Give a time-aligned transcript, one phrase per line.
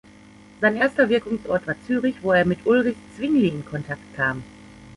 [0.61, 4.41] Sein erster Wirkungsort war Zürich, wo er mit Ulrich Zwingli in Kontakt kam.